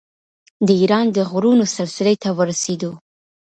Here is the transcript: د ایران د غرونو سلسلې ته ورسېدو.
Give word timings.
د 0.67 0.69
ایران 0.81 1.05
د 1.11 1.17
غرونو 1.29 1.65
سلسلې 1.77 2.15
ته 2.23 2.29
ورسېدو. 2.37 2.91